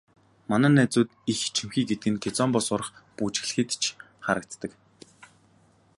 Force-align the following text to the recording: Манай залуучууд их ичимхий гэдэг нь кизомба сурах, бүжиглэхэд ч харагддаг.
Манай 0.49 0.69
залуучууд 0.75 1.09
их 1.31 1.37
ичимхий 1.47 1.85
гэдэг 1.89 2.09
нь 2.13 2.21
кизомба 2.23 2.59
сурах, 2.67 2.89
бүжиглэхэд 3.15 3.69
ч 3.81 3.83
харагддаг. 4.25 4.71